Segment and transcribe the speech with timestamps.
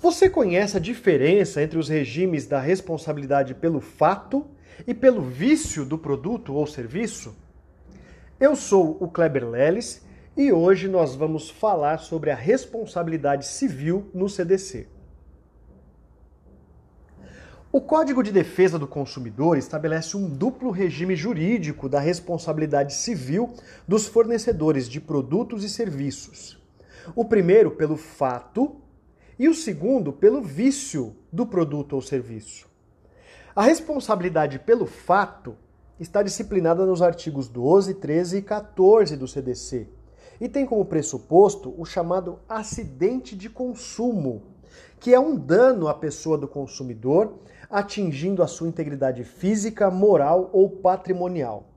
[0.00, 4.46] Você conhece a diferença entre os regimes da responsabilidade pelo fato
[4.86, 7.34] e pelo vício do produto ou serviço?
[8.38, 10.04] Eu sou o Kleber Leles
[10.36, 14.86] e hoje nós vamos falar sobre a responsabilidade civil no CDC.
[17.72, 23.54] O Código de Defesa do Consumidor estabelece um duplo regime jurídico da responsabilidade civil
[23.88, 26.62] dos fornecedores de produtos e serviços.
[27.14, 28.76] O primeiro pelo fato
[29.38, 32.66] e o segundo pelo vício do produto ou serviço.
[33.54, 35.56] A responsabilidade pelo fato
[35.98, 39.88] está disciplinada nos artigos 12, 13 e 14 do CDC
[40.40, 44.42] e tem como pressuposto o chamado acidente de consumo,
[45.00, 47.38] que é um dano à pessoa do consumidor
[47.70, 51.70] atingindo a sua integridade física, moral ou patrimonial.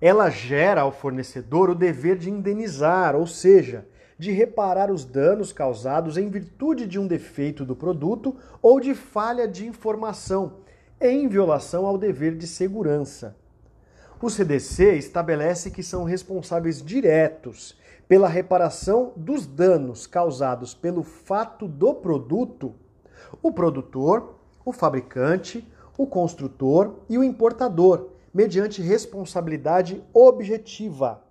[0.00, 3.86] Ela gera ao fornecedor o dever de indenizar, ou seja,
[4.18, 9.46] de reparar os danos causados em virtude de um defeito do produto ou de falha
[9.46, 10.58] de informação,
[11.00, 13.36] em violação ao dever de segurança.
[14.20, 17.76] O CDC estabelece que são responsáveis diretos
[18.08, 22.74] pela reparação dos danos causados pelo fato do produto
[23.42, 31.22] o produtor, o fabricante, o construtor e o importador, mediante responsabilidade objetiva.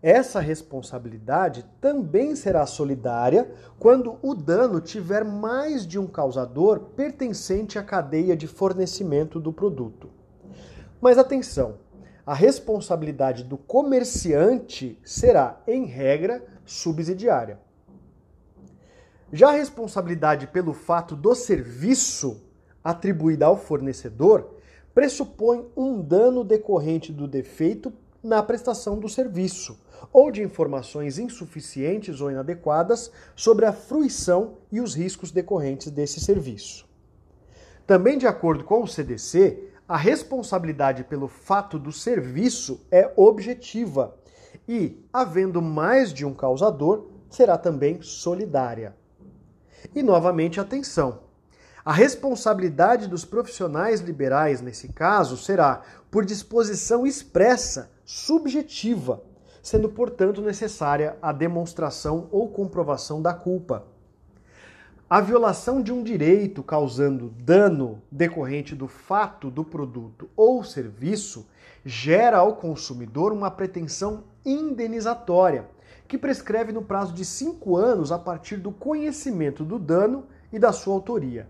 [0.00, 7.82] Essa responsabilidade também será solidária quando o dano tiver mais de um causador pertencente à
[7.82, 10.08] cadeia de fornecimento do produto.
[11.00, 11.78] Mas atenção,
[12.24, 17.58] a responsabilidade do comerciante será, em regra, subsidiária.
[19.32, 22.40] Já a responsabilidade pelo fato do serviço
[22.84, 24.58] atribuída ao fornecedor
[24.94, 29.78] pressupõe um dano decorrente do defeito na prestação do serviço
[30.12, 36.86] ou de informações insuficientes ou inadequadas sobre a fruição e os riscos decorrentes desse serviço.
[37.86, 44.14] Também, de acordo com o CDC, a responsabilidade pelo fato do serviço é objetiva
[44.68, 48.94] e, havendo mais de um causador, será também solidária.
[49.94, 51.20] E novamente, atenção.
[51.84, 55.80] A responsabilidade dos profissionais liberais, nesse caso, será
[56.10, 59.22] por disposição expressa, subjetiva,
[59.62, 63.84] sendo, portanto, necessária a demonstração ou comprovação da culpa.
[65.10, 71.46] A violação de um direito causando dano decorrente do fato do produto ou serviço
[71.84, 75.68] gera ao consumidor uma pretensão indenizatória,
[76.06, 80.72] que prescreve no prazo de cinco anos a partir do conhecimento do dano e da
[80.72, 81.46] sua autoria.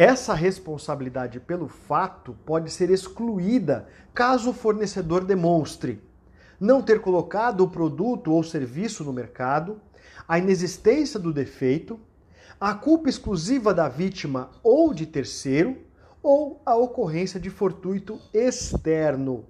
[0.00, 6.00] Essa responsabilidade pelo fato pode ser excluída caso o fornecedor demonstre
[6.60, 9.80] não ter colocado o produto ou serviço no mercado,
[10.28, 11.98] a inexistência do defeito,
[12.60, 15.76] a culpa exclusiva da vítima ou de terceiro,
[16.22, 19.46] ou a ocorrência de fortuito externo.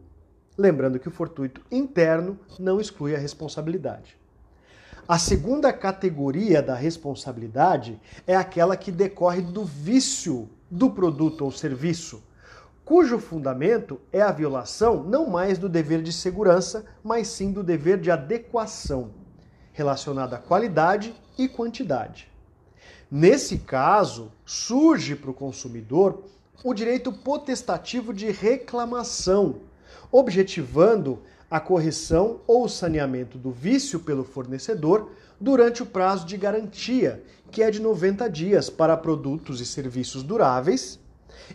[0.57, 4.18] Lembrando que o fortuito interno não exclui a responsabilidade.
[5.09, 12.23] A segunda categoria da responsabilidade é aquela que decorre do vício do produto ou serviço,
[12.85, 17.99] cujo fundamento é a violação não mais do dever de segurança, mas sim do dever
[17.99, 19.13] de adequação,
[19.73, 22.31] relacionado à qualidade e quantidade.
[23.11, 26.25] Nesse caso, surge para o consumidor
[26.63, 29.61] o direito potestativo de reclamação,
[30.13, 35.11] objetivando a correção ou saneamento do vício pelo fornecedor
[35.41, 41.01] durante o prazo de garantia, que é de 90 dias para produtos e serviços duráveis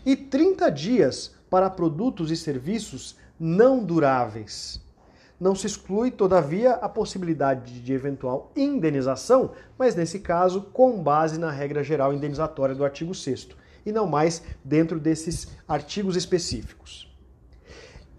[0.05, 4.81] e 30 dias para produtos e serviços não duráveis.
[5.39, 11.51] Não se exclui, todavia, a possibilidade de eventual indenização, mas nesse caso com base na
[11.51, 13.49] regra geral indenizatória do artigo 6
[13.85, 17.12] e não mais dentro desses artigos específicos.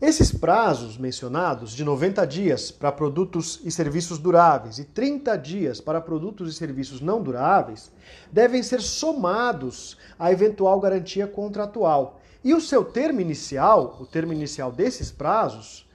[0.00, 6.00] Esses prazos mencionados, de 90 dias para produtos e serviços duráveis e 30 dias para
[6.00, 7.92] produtos e serviços não duráveis,
[8.30, 12.20] devem ser somados à eventual garantia contratual.
[12.42, 15.88] E o seu termo inicial, o termo inicial desses prazos,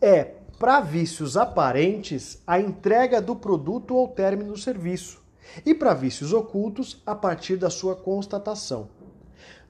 [0.00, 5.22] é, para vícios aparentes, a entrega do produto ou término do serviço,
[5.64, 8.88] e para vícios ocultos, a partir da sua constatação.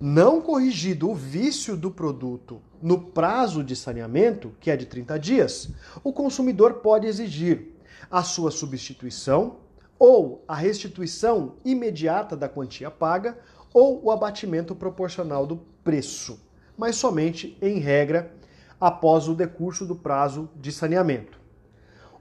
[0.05, 5.71] Não corrigido o vício do produto no prazo de saneamento, que é de 30 dias,
[6.03, 7.77] o consumidor pode exigir
[8.11, 9.59] a sua substituição
[10.01, 13.39] ou a restituição imediata da quantia paga
[13.73, 16.41] ou o abatimento proporcional do preço,
[16.77, 18.35] mas somente em regra
[18.81, 21.42] após o decurso do prazo de saneamento.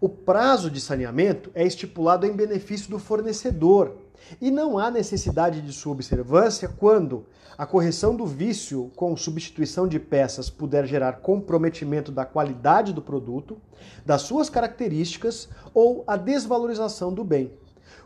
[0.01, 3.97] O prazo de saneamento é estipulado em benefício do fornecedor
[4.41, 7.23] e não há necessidade de sua observância quando
[7.55, 13.61] a correção do vício com substituição de peças puder gerar comprometimento da qualidade do produto,
[14.03, 17.53] das suas características ou a desvalorização do bem.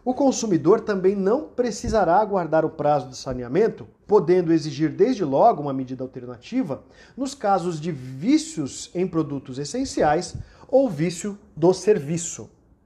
[0.04, 5.74] O consumidor também não precisará aguardar o prazo de saneamento, podendo exigir desde logo uma
[5.74, 6.84] medida alternativa
[7.16, 10.36] nos casos de vícios em produtos essenciais
[10.68, 12.50] ou vício do serviço.